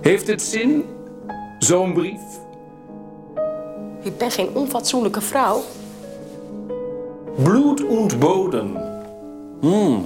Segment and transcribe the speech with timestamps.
[0.00, 0.84] Heeft het zin,
[1.58, 2.20] zo'n brief?
[4.02, 5.60] Ik ben geen onfatsoenlijke vrouw.
[7.42, 8.76] Bloed und Boden.
[9.60, 10.04] Hmm.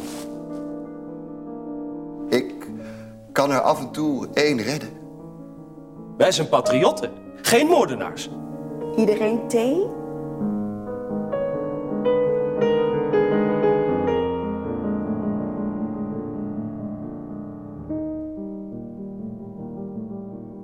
[2.29, 2.55] Ik
[3.32, 4.89] kan er af en toe één redden.
[6.16, 7.11] Wij zijn patriotten,
[7.43, 8.30] geen moordenaars.
[8.96, 9.86] Iedereen thee?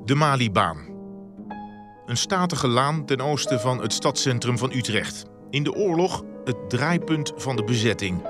[0.08, 0.78] De Malibaan.
[2.06, 5.24] Een statige laan ten oosten van het stadscentrum van Utrecht.
[5.50, 8.22] In de oorlog het draaipunt van de bezetting.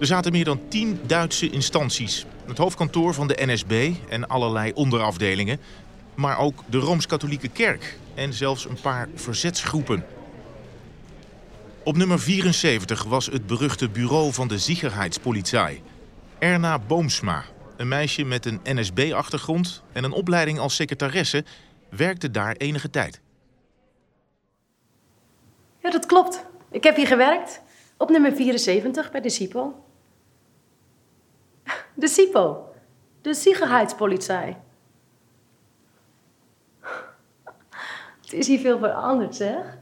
[0.00, 2.26] Er zaten meer dan tien Duitse instanties.
[2.46, 5.60] Het hoofdkantoor van de NSB en allerlei onderafdelingen.
[6.14, 10.04] Maar ook de Rooms-Katholieke Kerk en zelfs een paar verzetsgroepen.
[11.84, 15.82] Op nummer 74 was het beruchte bureau van de Sicherheidspolizei.
[16.38, 17.44] Erna Boomsma,
[17.80, 21.44] een meisje met een NSB-achtergrond en een opleiding als secretaresse,
[21.88, 23.20] werkte daar enige tijd.
[25.78, 26.44] Ja, dat klopt.
[26.70, 27.62] Ik heb hier gewerkt.
[27.96, 29.84] Op nummer 74 bij de SIPO.
[31.94, 32.74] De SIPO.
[33.20, 34.56] De Sicherheidspolizei.
[38.20, 39.78] Het is hier veel veranderd, zeg.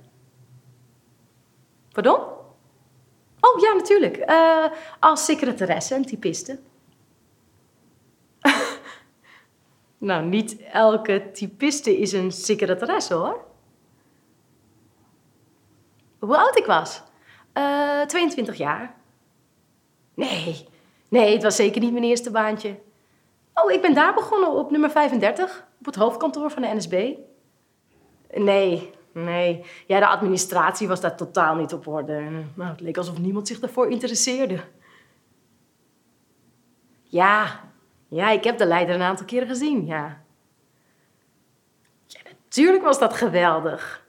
[1.93, 2.21] Pardon?
[3.41, 4.17] Oh, ja, natuurlijk.
[4.17, 4.65] Eh,
[5.01, 6.59] als secretaresse en typiste.
[9.99, 13.45] Nou, niet elke typiste is een secretaresse, hoor.
[16.19, 17.03] Hoe oud ik was?
[17.53, 18.95] Eh 22 jaar.
[20.15, 20.69] Nee,
[21.09, 22.79] nee, het was zeker niet mijn eerste baantje.
[23.55, 27.17] Oh, ik ben daar begonnen op nummer 35, op het hoofdkantoor van de NSB.
[28.35, 29.65] Nee, nee.
[29.87, 32.21] Ja, de administratie was daar totaal niet op orde.
[32.55, 34.61] Nou, het leek alsof niemand zich daarvoor interesseerde.
[37.03, 37.61] Ja,
[38.09, 40.23] ja, ik heb de leider een aantal keren gezien, ja.
[42.06, 44.06] Ja, natuurlijk was dat geweldig.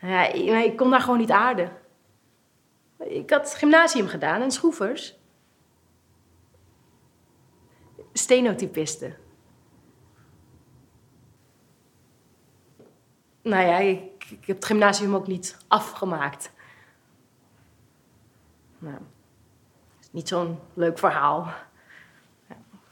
[0.00, 1.72] Ja, ik, kon daar gewoon niet aarden.
[2.98, 5.18] Ik had gymnasium gedaan en schroefers.
[8.12, 9.16] Stenotypisten.
[13.42, 16.52] Nou ja, ik, heb het gymnasium ook niet afgemaakt.
[18.78, 18.98] Nou,
[20.10, 21.54] niet zo'n leuk verhaal.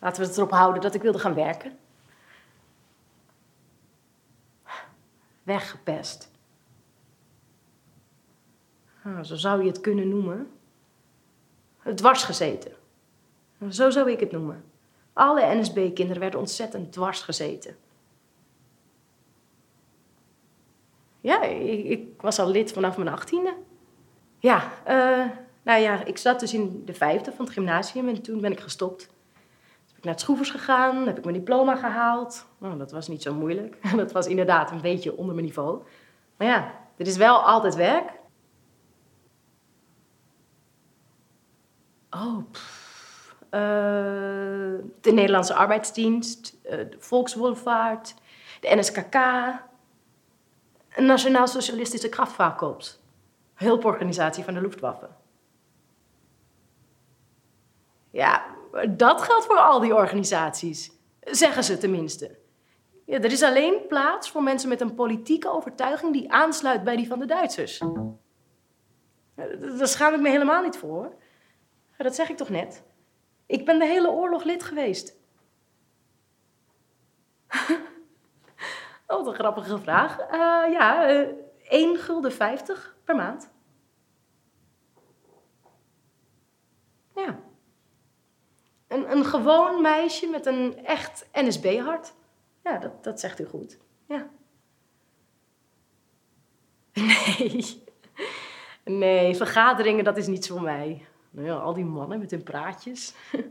[0.02, 1.78] Laten we het erop houden dat ik wilde gaan werken.
[5.42, 6.30] Weggepest.
[9.04, 10.50] Nou, zo zou je het kunnen noemen.
[11.94, 12.72] Dwars gezeten.
[13.70, 14.64] Zo zou ik het noemen.
[15.12, 17.76] Alle NSB-kinderen werden ontzettend dwars gezeten.
[21.20, 23.54] Ja, ik, was al lid vanaf mijn achttiende.
[24.38, 25.30] Ja, uh,
[25.62, 28.60] nou ja, ik zat dus in de vijfde van het gymnasium en toen ben ik
[28.60, 29.11] gestopt.
[30.02, 32.46] Ik naar het Schroevers gegaan, heb ik mijn diploma gehaald.
[32.58, 33.76] Nou, dat was niet zo moeilijk.
[33.96, 35.82] Dat was inderdaad een beetje onder mijn niveau.
[36.36, 38.10] Maar ja, er is wel altijd werk.
[42.10, 42.40] Oh, uh,
[45.00, 48.14] de Nederlandse Arbeidsdienst, uh, de Volkswohlvaart,
[48.60, 49.14] de NSKK,
[50.94, 53.00] een Nationaal Socialistische Krachtvaarkorps,
[53.54, 55.08] hulporganisatie van de Luftwaffe.
[58.10, 58.44] Ja,
[58.88, 62.38] dat geldt voor al die organisaties, zeggen ze tenminste.
[63.04, 67.06] Ja, er is alleen plaats voor mensen met een politieke overtuiging die aansluit bij die
[67.06, 67.82] van de Duitsers.
[69.76, 71.12] Daar schaam ik me helemaal niet voor.
[71.96, 72.82] Dat zeg ik toch net?
[73.46, 75.16] Ik ben de hele oorlog lid geweest.
[79.06, 80.18] oh, een grappige vraag.
[80.20, 81.28] Uh, ja, uh,
[81.68, 83.50] 1 gulden 50 per maand.
[87.14, 87.38] Ja.
[89.06, 92.12] Een, gewoon meisje met een echt NSB-hart.
[92.64, 93.78] Ja, dat, dat zegt u goed.
[94.06, 94.28] Ja.
[97.38, 97.82] Nee.
[98.84, 101.06] Nee, vergaderingen, dat is niets voor mij.
[101.30, 103.14] Nou ja, al die mannen met hun praatjes.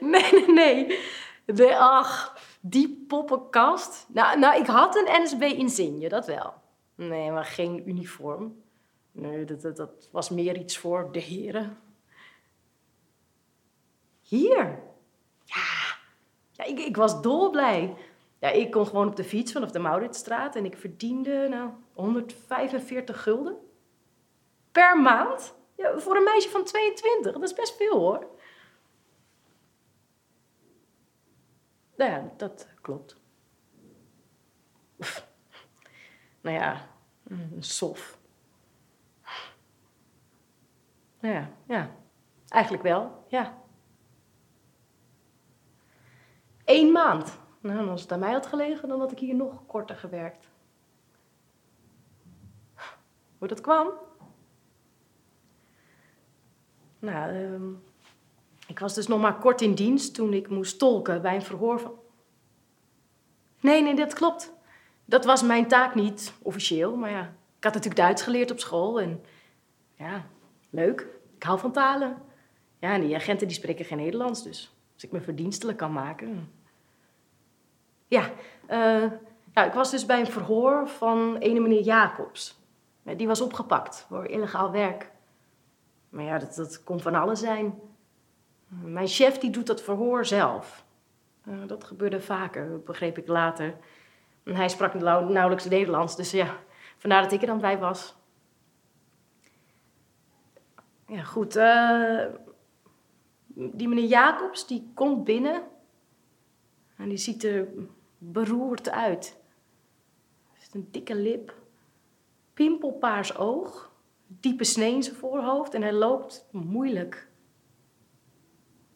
[0.00, 0.98] nee, nee, nee.
[1.44, 4.06] De, ach, die poppenkast.
[4.08, 6.54] Nou, nou, ik had een NSB-insigne, dat wel.
[6.94, 8.62] Nee, maar geen uniform.
[9.12, 11.78] Nee, dat, dat, dat was meer iets voor de heren.
[14.30, 14.82] Hier?
[15.44, 15.96] Ja,
[16.52, 17.96] ja ik, ik was dolblij.
[18.38, 23.22] Ja, ik kon gewoon op de fiets vanaf de Mauritsstraat en ik verdiende nou 145
[23.22, 23.56] gulden.
[24.72, 25.54] Per maand?
[25.74, 28.26] Ja, voor een meisje van 22, dat is best veel hoor.
[31.96, 33.16] Nou ja, dat klopt.
[36.40, 36.88] nou ja,
[37.24, 38.18] een sof.
[41.20, 41.94] Nou ja, ja,
[42.48, 43.58] eigenlijk wel, ja.
[46.70, 47.38] Eén maand.
[47.60, 50.48] Nou, en als het aan mij had gelegen, dan had ik hier nog korter gewerkt.
[53.38, 53.88] Hoe dat kwam?
[56.98, 57.70] Nou, ehm,
[58.66, 61.80] ik was dus nog maar kort in dienst toen ik moest tolken bij een verhoor
[61.80, 61.92] van...
[63.60, 64.52] Nee, nee, dat klopt.
[65.04, 66.96] Dat was mijn taak niet, officieel.
[66.96, 67.22] Maar ja,
[67.56, 69.00] ik had natuurlijk Duits geleerd op school.
[69.00, 69.24] En
[69.94, 70.26] ja,
[70.70, 71.06] leuk.
[71.36, 72.22] Ik hou van talen.
[72.78, 76.58] Ja, en die agenten die spreken geen Nederlands, dus als ik me verdienstelijk kan maken.
[78.10, 78.30] Ja,
[78.66, 79.10] eh,
[79.54, 82.58] ja, ik was dus bij een verhoor van ene meneer Jacobs.
[83.02, 85.10] Ja, Die was opgepakt voor illegaal werk.
[86.08, 87.80] Maar ja, dat, dat kon van alles zijn.
[88.68, 90.84] Mijn chef die doet dat verhoor zelf.
[91.66, 93.76] Dat gebeurde vaker, begreep ik later.
[94.44, 96.56] En hij sprak nauw- nauwelijks Nederlands, dus ja,
[96.98, 98.16] vandaar dat ik er dan bij was.
[101.06, 101.56] Ja, goed.
[101.56, 102.24] eh,
[103.54, 105.62] die meneer Jacobs, die komt binnen.
[106.96, 107.68] En die ziet er
[108.22, 109.36] beroerd uit.
[110.46, 111.54] Hij heeft een dikke lip,
[112.54, 113.92] pimpelpaars oog,
[114.26, 117.28] diepe snee in zijn voorhoofd en hij loopt moeilijk.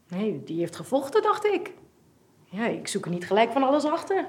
[0.08, 1.74] Nee, die heeft gevochten, dacht ik.
[2.44, 4.28] Ja, ik zoek er niet gelijk van alles achter.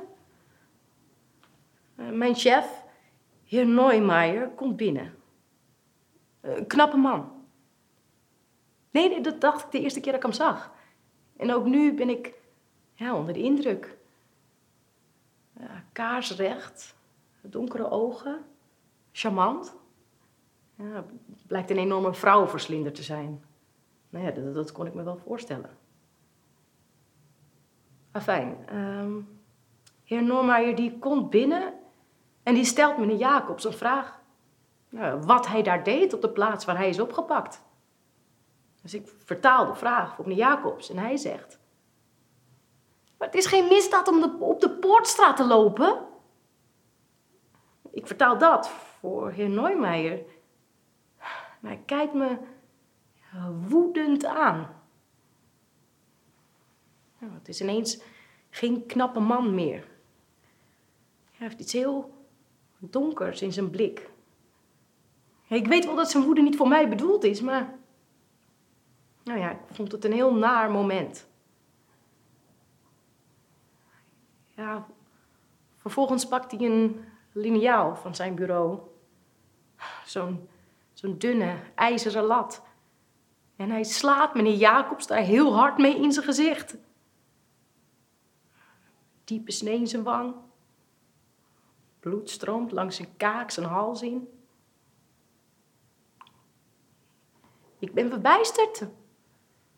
[1.96, 2.84] Eh, mijn chef,
[3.44, 5.16] heer Neumeijer, komt binnen.
[6.40, 7.32] Eh, Een knappe man.
[8.92, 10.74] Nee, dat dacht ik de eerste keer dat ik hem zag.
[11.38, 12.34] En ook nu ben ik
[12.94, 13.95] ja, onder de indruk.
[15.92, 16.96] Kaarsrecht,
[17.42, 18.46] donkere ogen,
[19.12, 19.76] charmant.
[20.76, 21.06] Ja,
[21.48, 23.44] blijkt een enorme vrouwenverslinder te zijn.
[24.10, 25.78] Nou ja, dat, kon ik me wel voorstellen.
[28.12, 29.22] Afijn, ehm
[30.06, 31.74] heer Normaier die komt binnen
[32.44, 34.20] en die stelt meneer Jacobs een vraag.
[34.90, 37.64] Nou, wat hij daar deed op de plaats waar hij is opgepakt.
[38.82, 41.60] Dus ik vertaal de vraag voor meneer Jacobs en hij zegt...
[43.26, 46.06] Het is geen misdaad om op de Poortstraat te lopen.
[47.92, 50.22] Ik vertaal dat voor heer Neumeijer.
[51.60, 52.38] Maar hij kijkt me
[53.68, 54.84] woedend aan.
[57.20, 58.02] Nou, het is ineens
[58.50, 59.88] geen knappe man meer.
[61.32, 62.14] Hij heeft iets heel
[62.78, 64.10] donkers in zijn blik.
[65.48, 67.78] Ik weet wel dat zijn woede niet voor mij bedoeld is, maar...
[69.24, 71.28] Nou ja, ik vond het een heel naar moment.
[74.56, 74.86] Ja,
[75.78, 78.80] vervolgens pakt hij een liniaal van zijn bureau.
[80.06, 80.50] Zo'n
[80.94, 82.64] zo'n dunne, ijzeren lat.
[83.56, 86.78] En hij slaat meneer Jacobs daar heel hard mee in zijn gezicht.
[89.24, 90.36] Diepe snee in zijn wang.
[92.00, 94.30] Bloed stroomt langs zijn kaak, zijn hals in.
[97.80, 98.88] Ik ben verbijsterd.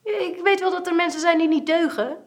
[0.03, 2.26] Ik weet wel dat er mensen zijn die niet deugen.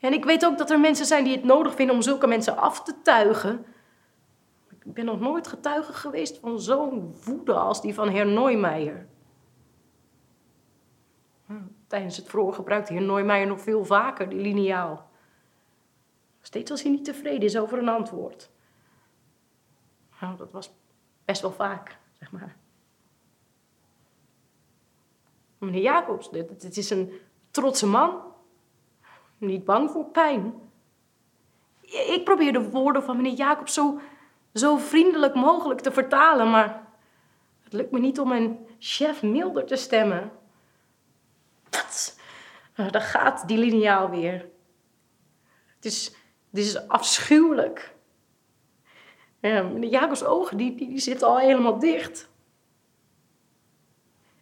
[0.00, 2.56] En ik weet ook dat er mensen zijn die het nodig vinden om zulke mensen
[2.56, 3.64] af te tuigen.
[4.84, 9.06] Ik ben nog nooit getuige geweest van zo'n woede als die van heer Neumeijer.
[11.86, 15.10] Tijdens het verhoor gebruikte heer Neumeijer nog veel vaker die liniaal.
[16.40, 18.50] Steeds als hij niet tevreden is over een antwoord.
[20.20, 20.74] Nou, dat was
[21.24, 22.56] best wel vaak, zeg maar.
[25.58, 27.12] Meneer Jacobs, dit is een
[27.50, 28.22] trotse man.
[29.38, 30.54] Niet bang voor pijn.
[31.90, 34.00] Ik probeer de woorden van meneer Jacobs zo,
[34.54, 36.86] zo vriendelijk mogelijk te vertalen, maar
[37.62, 40.32] het lukt me niet om mijn chef milder te stemmen.
[41.70, 42.18] Dat,
[42.74, 44.48] daar gaat die liniaal weer.
[45.74, 46.06] Het is,
[46.50, 47.96] het is afschuwelijk.
[49.40, 52.28] Ja, meneer Jacobs ogen die, die zitten al helemaal dicht.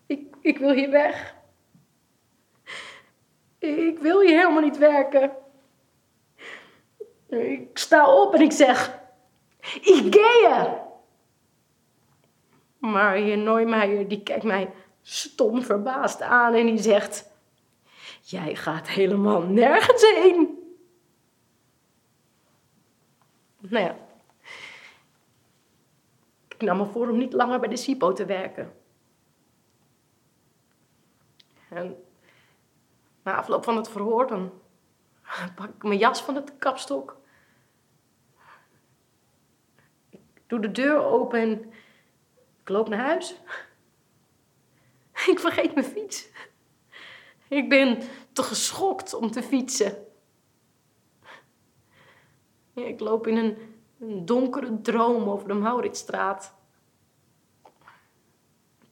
[0.06, 1.35] Ik, ik wil hier weg.
[3.66, 5.32] Ik wil hier helemaal niet werken.
[7.28, 9.00] Ik sta op en ik zeg:
[9.80, 10.84] Ik gehe.
[12.78, 17.30] Maar heer Neumeijer die kijkt mij stom verbaasd aan en die zegt:
[18.22, 20.64] Jij gaat helemaal nergens heen.
[23.58, 23.96] Nou ja,
[26.48, 28.72] ik nam me voor om niet langer bij de SIPO te werken.
[31.68, 31.96] En
[33.26, 34.52] na afloop van het verhoor, dan
[35.54, 37.16] pak ik mijn jas van de kapstok.
[40.10, 41.72] Ik doe de deur open en
[42.62, 43.40] ik loop naar huis.
[45.26, 46.28] Ik vergeet mijn fiets.
[47.48, 47.98] Ik ben
[48.32, 50.06] te geschokt om te fietsen.
[52.74, 53.74] Ik loop in een,
[54.24, 56.54] donkere droom over de Mauritstraat.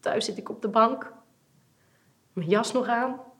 [0.01, 1.13] Thuis zit ik op de bank.
[2.33, 3.33] Mijn jas nog aan.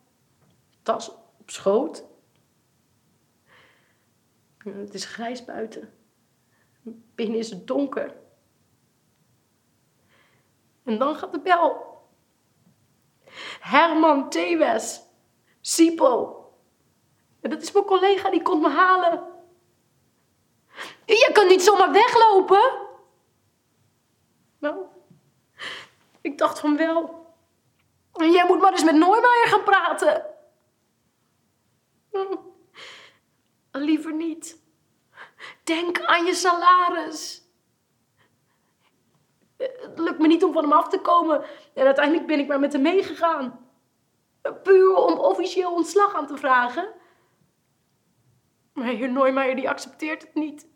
[0.85, 2.05] Tas op schoot.
[4.59, 5.95] Het is grijs buiten.
[7.15, 8.17] Binnen is het donker.
[10.83, 11.99] En dan gaat de bel.
[13.61, 15.01] Herman Thewes.
[15.61, 16.43] Sipo.
[17.41, 19.33] En dat is mijn collega, die komt me halen.
[21.05, 22.81] Je kan niet zomaar weglopen.
[24.59, 24.85] Nou,
[26.21, 27.27] ik dacht van wel.
[28.13, 30.34] Jij moet maar eens met Neumeijer gaan praten.
[33.73, 34.63] Liever niet.
[35.65, 37.43] Denk aan je salaris.
[39.57, 41.45] Het lukt me niet om van hem af te komen.
[41.75, 43.69] En uiteindelijk ben ik maar met hem meegegaan.
[44.63, 46.93] Puur om officieel ontslag aan te vragen.
[48.73, 50.67] Maar heer Neumeijer die accepteert het niet.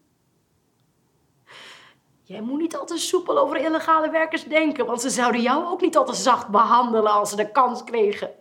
[2.23, 5.80] Jij moet niet al te soepel over illegale werkers denken, want ze zouden jou ook
[5.80, 8.38] niet al te zacht behandelen als ze de kans kregen.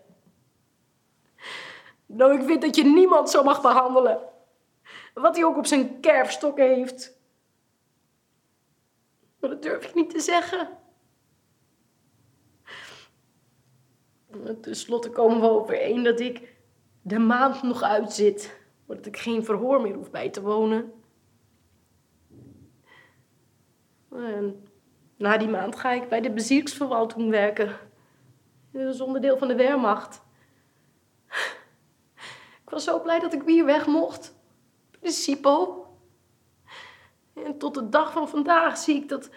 [2.18, 4.20] Nou, ik vind dat je niemand zo mag behandelen.
[5.14, 7.20] Wat hij ook op zijn kerfstok heeft.
[9.40, 10.70] Maar dat durf ik niet te zeggen.
[14.62, 16.56] Ten slotte komen we overeen dat ik
[17.02, 18.60] de maand nog uitzit.
[18.86, 20.94] Maar dat ik geen verhoor meer hoef bij te wonen.
[24.12, 24.68] En
[25.18, 27.78] na die maand ga ik bij de bezirksverwaltung werken.
[28.72, 30.26] Dat is onderdeel van de Wehrmacht.
[32.68, 34.36] Ik was zo blij dat ik weer weg mocht.
[35.00, 35.86] De SIPO.
[37.34, 39.30] En tot de dag van vandaag zie ik dat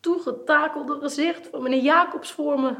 [0.00, 2.76] toegetakelde gezicht van meneer Jacobs voor me.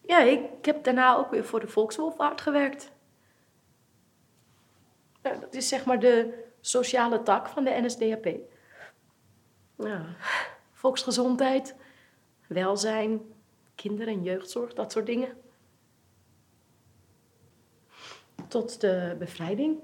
[0.00, 2.92] Ja, ik heb daarna ook weer voor de Volkswolvaart gewerkt.
[5.22, 8.26] Dat is zeg maar de sociale tak van de NSDAP.
[9.76, 10.04] Ja,
[10.72, 11.74] volksgezondheid,
[12.46, 13.20] welzijn,
[13.74, 15.43] kinder- en jeugdzorg, dat soort dingen.
[18.48, 19.78] Tot de bevrijding.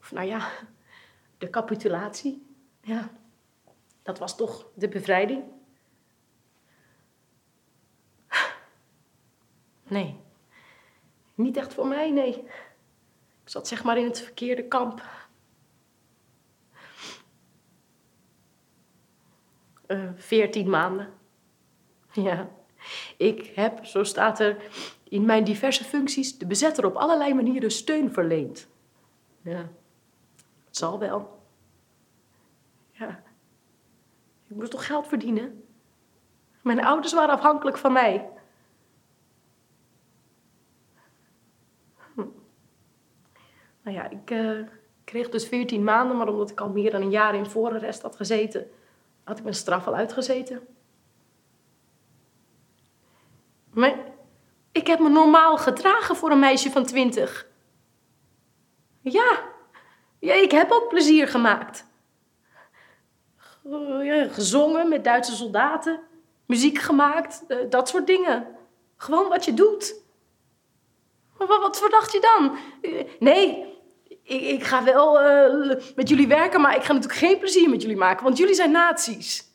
[0.00, 0.50] Of nou ja,
[1.38, 2.46] de capitulatie.
[2.80, 3.10] Ja,
[4.02, 5.44] dat was toch de bevrijding.
[9.82, 10.20] Nee,
[11.34, 12.36] niet echt voor mij, nee.
[13.42, 15.02] Ik zat zeg maar in het verkeerde kamp.
[19.86, 21.12] Uh, veertien maanden.
[22.12, 22.50] Ja,
[23.16, 24.56] ik heb, zo staat er,
[25.08, 28.68] in mijn diverse functies de bezetter op allerlei manieren steun verleend.
[29.42, 29.68] Ja,
[30.66, 31.38] het zal wel.
[32.92, 33.22] Ja,
[34.48, 35.64] ik moest toch geld verdienen?
[36.62, 38.28] Mijn ouders waren afhankelijk van mij.
[43.82, 44.66] Nou ja, ik uh,
[45.04, 48.16] kreeg dus 14 maanden, maar omdat ik al meer dan een jaar in voorarrest had
[48.16, 48.70] gezeten,
[49.24, 50.60] had ik mijn straf al uitgezeten.
[53.80, 53.94] Maar
[54.72, 57.46] ik heb me normaal gedragen voor een meisje van 20.
[59.00, 59.42] Ja,
[60.18, 61.88] ja ik heb ook plezier gemaakt.
[64.30, 66.00] Gezongen met Duitse soldaten,
[66.46, 68.46] muziek gemaakt, uh, dat soort dingen.
[68.96, 69.94] Gewoon wat je doet.
[71.38, 72.58] Maar wat verdacht je dan?
[72.82, 73.64] Uh, nee,
[74.22, 77.82] ik, ik ga wel uh, met jullie werken, maar ik ga natuurlijk geen plezier met
[77.82, 79.48] jullie maken, want jullie zijn nazi's.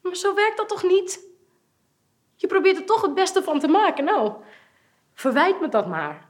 [0.00, 1.31] Maar zo werkt dat toch niet?
[2.42, 4.04] Je probeert er toch het beste van te maken.
[4.04, 4.32] Nou,
[5.12, 6.28] verwijt me dat maar.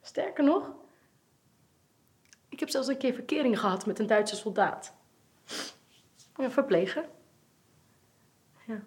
[0.00, 0.72] Sterker nog,
[2.48, 4.94] ik heb zelfs een keer verkering gehad met een Duitse soldaat.
[6.36, 7.08] Een verpleger.
[8.64, 8.80] Ja.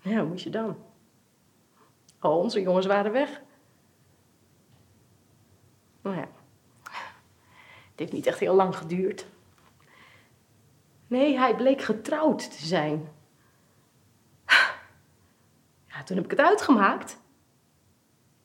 [0.00, 0.76] Ja, hoe moest je dan?
[2.18, 3.42] Al onze jongens waren weg.
[6.02, 6.28] Nou ja,
[7.90, 9.26] het heeft niet echt heel lang geduurd.
[11.08, 13.08] Nee, hij bleek getrouwd te zijn.
[15.86, 17.18] Ja, toen heb ik het uitgemaakt.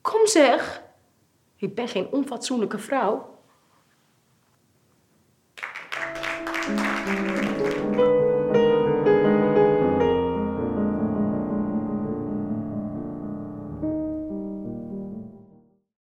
[0.01, 0.83] Kom zeg,
[1.55, 3.32] ik ben geen onfatsoenlijke vrouw.